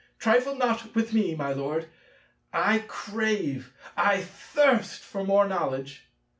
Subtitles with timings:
[0.17, 1.87] Trifle not with me, my Lord;
[2.51, 6.07] I crave, I thirst, for more knowledge.